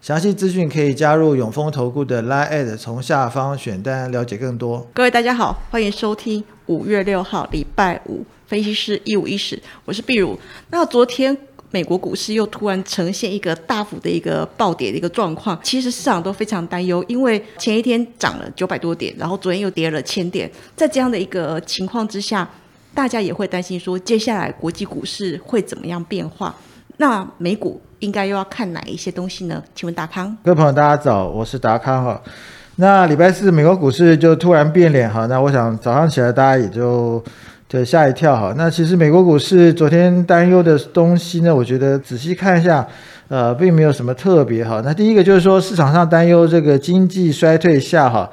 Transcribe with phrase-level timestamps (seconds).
[0.00, 4.86] 详细资讯可以加入永丰投顾的 Line，从下方选单了解更多。
[4.94, 8.24] 各位大家好，欢迎收听五月六号礼拜五。
[8.46, 10.38] 分析师一五一十，我是碧如。
[10.70, 11.36] 那昨天
[11.72, 22.48] 美国股市又突然呈现一个大幅的一个暴跌的一个状况，其实市场都非常担忧，因为前一天涨了九百多点，然后昨天又跌了千点，在这样的一个情况之下，
[22.94, 26.54] 大家也会担心说，接下来国际股市会怎么样变化？
[26.98, 29.62] 那美股应该又要看哪一些东西呢？
[29.74, 32.20] 请问达康，各位朋友大家早，我是达康哈。
[32.76, 37.22] 那礼拜四美国股市就突然变脸哈，那我想早上起来大家也就。
[37.70, 38.54] 对，吓一跳哈。
[38.56, 42.88] 那其实美国股市昨天担忧的东西呢，我觉得仔细看一下，
[43.28, 44.80] 呃，并没有什么特别哈。
[44.82, 48.26] 那第一个就是说，市场上担忧这个经济衰退下哈，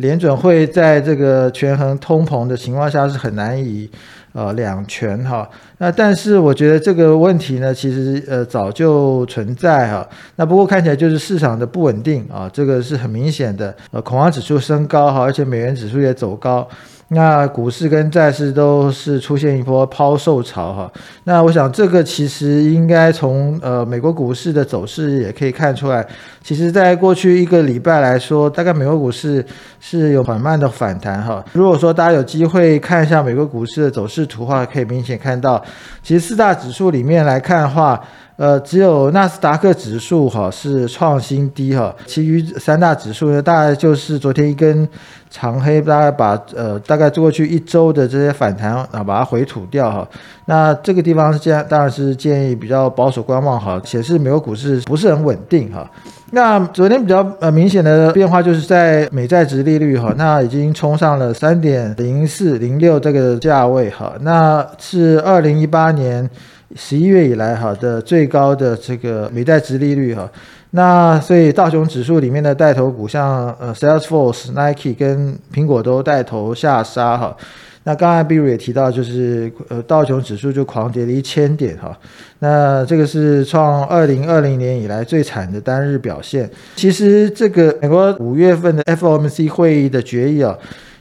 [0.00, 3.88] 联准会在这个权衡通膨的情况下是很难以
[4.32, 5.48] 呃两全哈。
[5.78, 10.06] 那但是我觉得这个问题呢，其实呃早就存在哈。
[10.36, 13.74] 那不过看起来就是市场的不稳定啊，这个是很明显的。
[13.90, 16.68] 呃，恐慌指数升高哈，而且美元指数也走高。
[17.12, 20.92] 那股市跟债市都是出现一波抛售潮哈，
[21.24, 26.06] 那我想这个其实应该从呃美国股市的走势也可以看出来，
[26.40, 29.44] 其实在过去一个礼拜来说，大概美国股市
[29.80, 31.44] 是有缓慢的反弹哈。
[31.52, 35.60] 如果说大家有机会看一下美国股市的走势图的话，可以明显看到，
[36.04, 38.00] 其实四大指数里面来看的话。
[38.36, 44.88] 呃，只有纳斯达克指数哈是创新低哈，其余三大指数呢，大概就是昨天一根
[45.30, 50.06] 长黑，大概把呃大概过去一周的这些反弹啊，把它回吐掉哈。
[50.46, 55.88] 那这个地方是建，当然是建议比较保守观望哈，显示美国股市不是很稳定哈。
[56.32, 66.28] 那昨天比较呃明显的变化就是在美债值利率哈，那已经冲上了三点零四零六这个价位哈，那是二零一八年。
[66.76, 70.30] 十一月以来，哈的最高的这个美债值利率，哈，
[70.72, 77.36] 那所以道琼指数里面的带头股，像呃 Salesforce、Nike 跟苹果都带头下杀，哈。
[77.82, 81.98] 那刚才比如也提到，就是呃道琼指数就狂跌了一千点，哈。
[82.38, 86.48] 那这个是创二零二零年以来最惨的单日表现。
[86.76, 90.56] 其实这个美国五月份的 FOMC 会议的决议啊。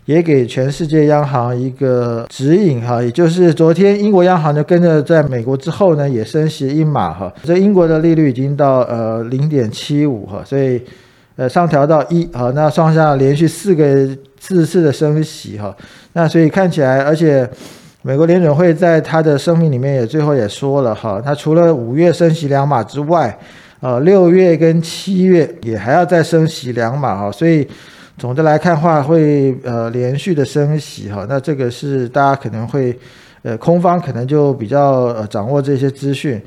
[0.09, 10.81] 也给全世界央行一个指引哈，也就是昨天英国央行呢跟着在美国之后呢也升息一码哈，这英国的利率已经到呃零点七五哈，所以
[11.35, 14.09] 呃上调到一哈，那上下连续四个
[14.39, 15.77] 四次的升息哈，
[16.13, 17.47] 那所以看起来，而且
[18.01, 23.37] 美国联准会在他的声明里面也最后也说了哈，他除了五月升息两码之外，
[23.79, 27.67] 呃六月跟七月也还要再升息两码哈，所以。
[28.19, 32.93] 总的来看话，会呃连续的升息哈，那这个是大家可能会，
[33.43, 36.39] 呃空方可能就比较呃掌握这些资讯。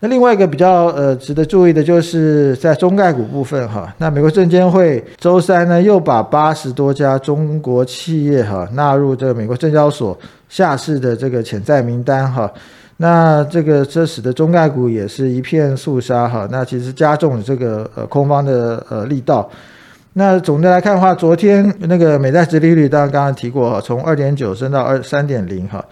[0.00, 12.52] 那另外一个比较呃值得注意的就是在中概股部分哈，那美国证监会周三呢又把八十多家中国企业哈纳入这个美国证交所下市的这个潜在名单哈，
[12.96, 19.48] 那这个这使得中概股也是一片肃杀哈，那其实加重了这个呃空方的呃力道。
[20.14, 25.84] 那总的来看的话，昨天那个美债殖利率，当然刚刚提过哈，从二点九升到二三点零哈。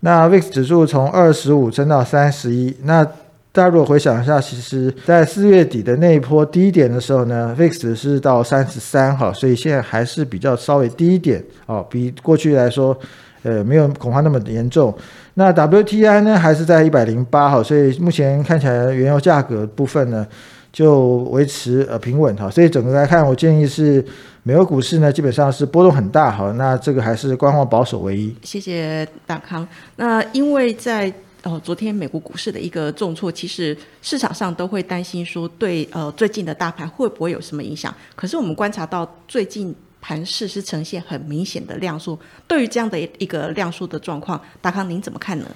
[0.00, 2.76] 那 VIX 指数从二十五升到三十一。
[2.82, 3.02] 那
[3.50, 12.94] 大家如果回想一下，其实在四月底的那一波低点的时候呢，VIX 是到三十三哈，所以现在还是比较稍微低一点哦，比过去来说，
[13.42, 14.94] 呃，没有恐慌那么严重。
[15.34, 20.26] 那 WTI 呢，还是在一百零八哈，所以目前看起来原油价格部分呢。
[20.72, 24.02] 就维持呃平稳哈，所以整个来看，我建议是
[24.42, 28.34] 美国股市呢基本上是波动很大哈，那这个还是观望保守为宜。
[28.42, 29.68] 谢谢大康。
[29.96, 31.12] 那因为在
[31.42, 37.94] 呃昨天美国股市的一个重挫，其实市场上都会担心说对呃最近的大盘会不会有什么影响？
[38.16, 42.18] 可是我们观察到最近盘势是呈现很明显的量缩，
[42.48, 45.46] 对于这样的一个量缩的状况，大康您怎么看呢？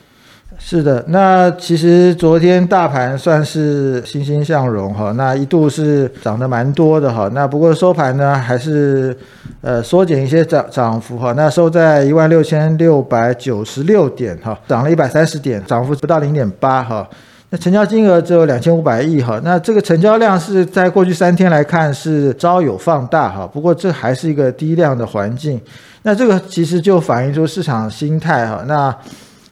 [0.58, 9.16] 是的，那其实昨天大盘算是欣欣向荣哈，那一度是涨得蛮多的哈，那不过收盘呢还是
[9.60, 17.06] 呃缩减一些涨涨幅哈，那收在一万六千六百九十六点哈，涨了一百三十点，涨幅不到零点八哈，
[17.50, 25.60] 那成交金额只有两千五百亿哈，那这个成交量是在过去三天来看是稍有放大哈，不过这还是一个低量的环境，
[26.02, 28.96] 那这个其实就反映出市场心态哈，那。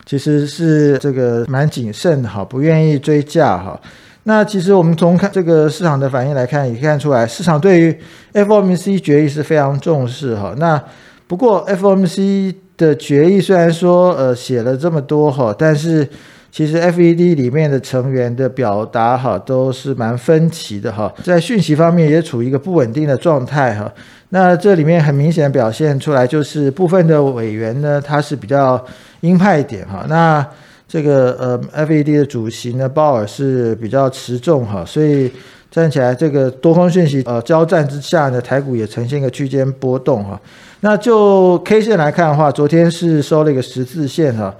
[0.06, 3.80] 其实是这个蛮谨慎的哈，不愿意追价哈。
[4.24, 7.94] 那其实我们从看这个市场的反应来看，也看出来市场对于
[8.32, 10.54] FOMC 决议是非常重视哈。
[10.56, 10.82] 那
[11.26, 16.08] 不过 FOMC 的决议虽然说呃写了这么多哈，但是
[16.54, 23.92] 其实 FED 里面的成员的表达哈都是蛮分歧的哈，在讯息方面也处于一个不稳定的状态哈。
[24.28, 28.80] 那这里面很明显表现出来，就是部分的委员呢，他是比较
[29.22, 30.06] 鹰派一点哈。
[30.08, 30.46] 那
[30.86, 35.28] 这个呃，FED 的主席呢，鲍尔是比较持重哈，所以
[35.72, 40.40] 站起来这个多空讯息呃交战之下呢，台股也呈现一个区间波动哈。
[40.82, 44.54] 那就 K 线来看的话，昨天是收了一个十字线哈，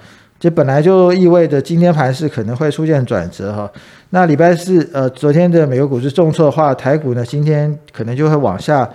[0.44, 3.66] 这本来就意味着今天盘势可能会出现转折哈。
[4.10, 8.86] 那礼拜四呃，昨天的美国股市重挫的话，台股呢今天可能就会往下。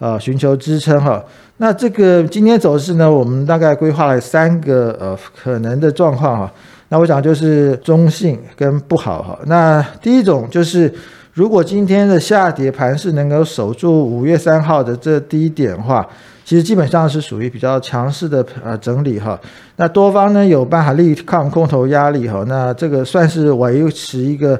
[0.00, 1.24] 呃，寻求支撑哈。
[1.56, 6.52] 那这个今天走势呢，我们大概规划了三个呃可能的状况哈。
[6.90, 9.38] 那我想就是中性跟不好哈。
[9.46, 10.92] 那第一种就是，
[11.32, 16.06] 如果今天的下跌盘势能够守住五月三号的这低点的话。
[16.48, 19.38] 其实基本上是属于比较强势的呃整理哈，
[19.76, 24.58] 那多方呢有办法力抗空头压力哈，那这个算是维持一个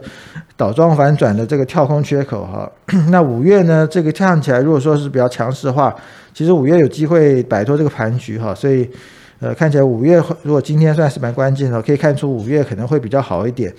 [0.54, 2.70] 倒装反转的这个跳空缺口哈。
[3.08, 5.96] 那五月呢，这个看起来如果说是比较强势的话，
[6.34, 8.86] 其实五月有机会摆脱这个盘局哈，所以
[9.40, 13.72] 呃看起来五月如果今天算是蛮关键的，可以看出五月可能会比较好一点。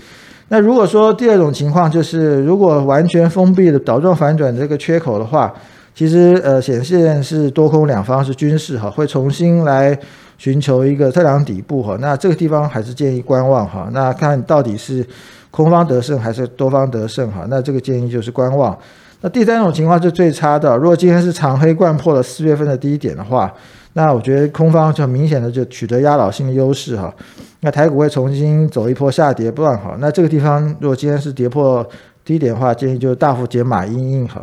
[0.47, 5.53] 那如果说第二种情况就是如果完全封闭的倒装反转这个缺口的话。
[5.99, 9.99] 其实，呃，显现是多空两方是均势哈，会重新来
[10.37, 11.97] 寻求一个测量底部哈。
[11.99, 13.89] 那这个地方还是建议观望哈。
[13.91, 15.05] 那看到底是
[15.51, 17.45] 空方得胜还是多方得胜哈。
[17.49, 18.77] 那这个建议就是观望。
[19.19, 23.53] 那第三种情况是最差的，如果今天是长黑贯破了四月份的低点的话，
[23.91, 27.13] 那我觉得空方就明显的就取得压倒性的优势哈。
[27.59, 29.97] 那台股会重新走一波下跌段哈。
[29.99, 31.85] 那这个地方如果今天是跌破
[32.23, 34.41] 低点的话，建议就大幅减码阴应哈。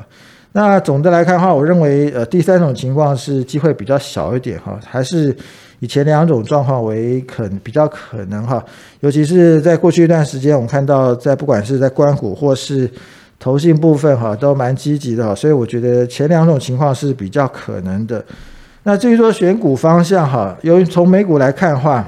[0.56, 5.36] 那总的来看的话，我认为呃第三种情况是机会比较小一点哈，还是
[5.80, 8.64] 以前两种状况为可比较可能哈，
[9.00, 12.90] 尤其是在过去一段时间，我们看到在不管是在关谷或是
[13.38, 18.24] 投信部分哈，都蛮积极的哈，所以我觉得前两种情况是比较可能的。
[18.82, 22.02] 那至于说选股方向哈，由于从美股来看的话，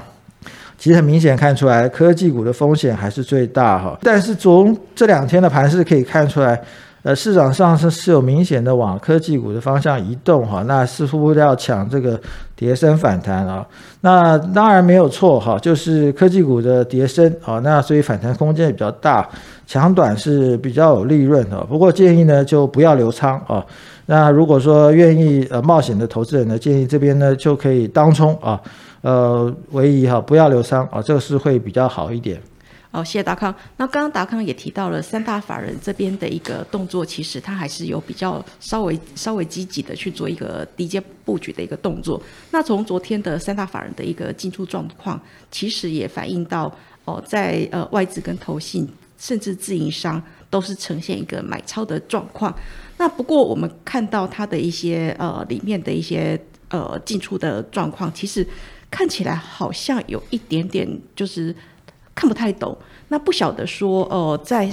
[0.75, 6.59] 其实很明显看出来科技股的风险还是最大哈，但是从这两天的盘势可以看出来。
[7.01, 12.19] 呃，市场上是是有明显的往科技股的方向移动哈，那似乎要抢这个
[12.57, 13.65] 跌升反弹啊。
[14.01, 19.27] 那当然没有错哈，就是科技股的跌升啊，那所以反弹空间也比较大，
[19.65, 21.63] 抢短是比较有利润的。
[21.65, 23.65] 不过建议呢，就不要留仓啊。
[24.05, 28.59] 那如果说愿意呃冒险的投资人呢，建议这边呢就可以当冲啊，
[29.01, 32.41] 呃，唯一哈不要留仓啊，这个是会比较好一点。
[32.91, 33.53] 好，谢谢达康。
[33.77, 42.19] 那刚刚达康也提到了三大法人这边的一个动作，其实他还是有比较稍微稍微积极的去做一个低阶布局的一个动作。
[42.49, 45.21] 那从昨天的三大法人的一个进出状况，
[45.51, 46.75] 其实也反映到
[47.05, 48.89] 哦，在呃外资跟投信
[49.19, 50.19] 甚至自营商
[50.49, 52.51] 都是呈现一个买超的状况。
[52.97, 56.35] 那不过我们看到它的一些呃里面的一些
[56.69, 58.43] 呃进出的状况，其实
[58.89, 61.55] 看起来好像有一点点就是。
[62.19, 62.77] 看不太懂，
[63.07, 64.69] 那不晓得说，呃，在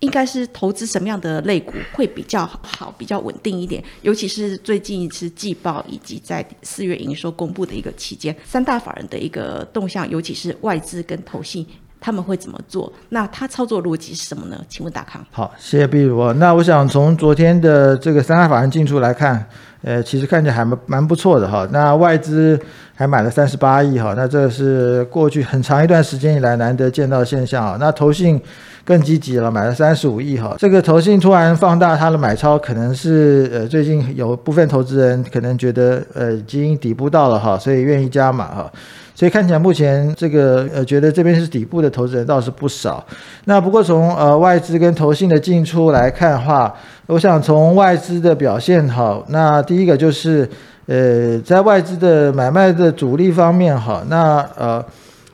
[0.00, 3.82] 应该是投资什么样的类股会比较好，比较稳定一点。
[4.02, 11.66] 尤其是最近一次季报以及在四月营收公布的一个期间，三大法人的一个动向，尤其是外资跟投信，
[12.04, 12.92] 他们会怎么做？
[13.08, 14.60] 那他操作逻辑是什么呢？
[14.68, 15.24] 请问大康。
[15.30, 16.30] 好，谢谢碧如。
[16.34, 19.42] 那我想从昨天的这个三大法人进出来看。
[19.86, 21.68] 呃，其实看起来还蛮蛮不错的哈。
[21.70, 22.58] 那外资
[22.94, 27.76] 还买了三十八亿哈，那这是过去很长一段时间以来难得见到的现象啊。
[27.78, 28.40] 那投信
[28.82, 30.56] 更积极了，买了三十五亿哈。
[30.58, 38.72] 这个投信突然放大它的买超，可能是呃最近有部分投资人可能觉得呃已经底部到了哈，所以愿意加码哈。
[39.14, 43.04] 所以看起来目前这个呃觉得这边是底部的投资人倒是不少。
[43.44, 46.74] 那不过从呃外资跟投信的进出来看的话，
[47.06, 50.48] 我想从外资的表现好，那第一个就是，
[50.86, 54.84] 呃，在外资的买卖的主力方面哈，那呃，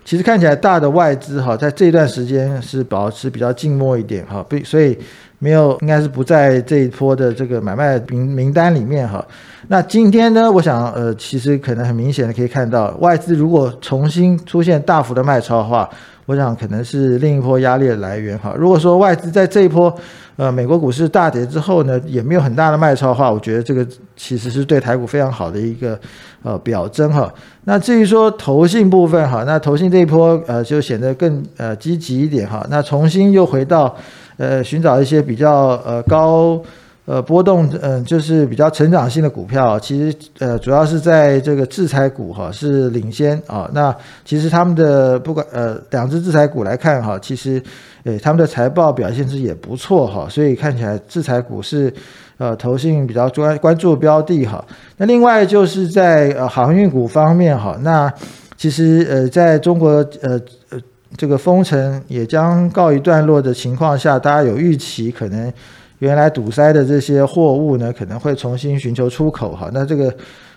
[0.04, 4.98] 其实看起来大的外资哈，在这段时间是保持比较静默一点哈，所以
[5.42, 9.26] 没有，应该是不在这一波的这个买卖名名单里面哈。
[9.68, 15.88] 那今天呢，我想呃，其实可能很明显的可以看到，外资如果重新出现大幅的卖超的话，
[16.26, 18.54] 我想可能是另一波压力的来源哈。
[18.58, 19.94] 如果说外资在这一波
[20.36, 25.98] 呃美国股市大跌之后呢，也没有很大的卖超的话，我觉得这个其实是对台股非常好的一个
[26.42, 27.32] 呃表征哈。
[27.64, 32.66] 那至于说投信部分哈，那投信这一波呃就显得更呃积极一点哈。
[32.68, 33.96] 那重新又回到。
[34.40, 36.58] 呃，寻找一些比较呃高
[37.04, 43.68] 呃波动，嗯，就是比较成长性的股票，其实呃主要是在这个制裁股哈是领先啊。
[43.74, 43.94] 那
[44.24, 47.62] 其实他们的不管呃两只制裁股来看哈，其实
[48.04, 51.92] 诶他们的财报表现是也不错哈，所以看起来制裁股是
[52.38, 54.64] 呃投信比较专关注标的哈。
[54.96, 58.10] 那另外就是在呃航运股方面哈，那
[58.56, 59.90] 其实呃在中国
[60.22, 60.80] 呃呃。
[61.16, 65.52] 这个封城也将告一段落的情况下，大家有预期，可能
[65.98, 69.68] 原来堵塞的这些货物呢，可能会重新寻求出口哈。
[69.72, 70.14] 那这个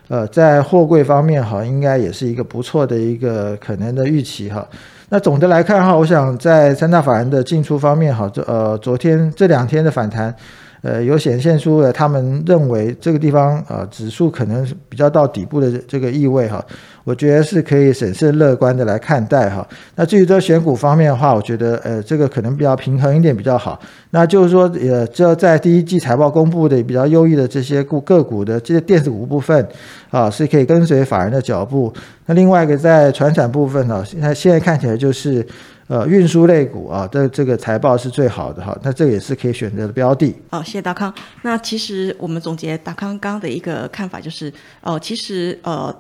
[0.07, 4.67] 呃，在货柜方面哈，应该也是一个不错的一个可能的预期哈。
[5.10, 10.33] 那总的来看哈，我想在三大法人的进出方面哈，这呃昨天这两天的反弹。
[10.84, 16.63] 呃，有显现出了他们认为这个地方啊，指数可能比较到底部的这个意味哈，
[17.06, 19.66] 我觉得是可以审慎乐观的来看待哈。
[19.96, 23.80] 那至于这选股方面的话，我觉得呃，这个可能比较平衡一点比较好。
[24.10, 29.66] 那就是说，呃，这在第一季财报公布的比较优异的这些股个股的这些电子股部分
[30.12, 31.94] 啊，是可以跟随法人的脚步。
[32.25, 35.48] 那另外一个在船产部分呢，现在现在看起来就是。
[35.88, 40.34] 呃，运输类股啊的这个财报是最好的哈，那这也是可以选择的标的。
[40.50, 41.13] 好，谢谢达康。
[41.42, 45.94] 那其实我们总结达康刚的一个看法就是，哦，其实呃，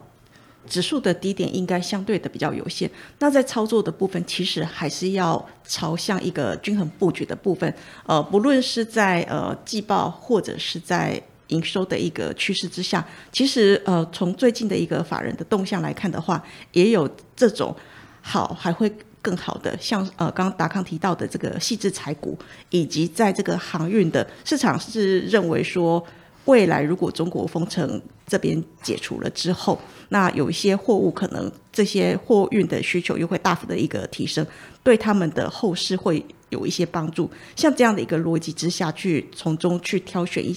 [0.65, 2.89] 指数的低点应该相对的比较有限。
[3.19, 7.71] 那在操作的部分，其实还是要朝向一个均衡布局的部分。
[8.05, 17.75] 呃，不论是在呃季报或者是在营收的一个趋势之下，其实呃从最近的一个法人的动向来看的话，也有这种
[18.21, 18.89] 好还会。
[19.23, 22.37] 更好的，像呃，刚刚达康提到的这个细致财股，
[22.69, 26.05] 以及在这个航运的市场是认为说，
[26.45, 34.45] 未来如果中国封城这边解除了之后，那有一些货物可能这些货运的需求又会大幅的一个提升，
[34.83, 37.31] 对他们的后市会有一些帮助。
[37.55, 40.53] 像这样的一个逻辑之下去从中去挑选一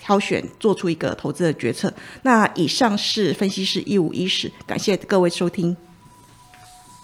[0.00, 1.92] 挑选，做出一个投资的决策。
[2.22, 5.76] 那以上是分析师一五一十，感谢各位收听。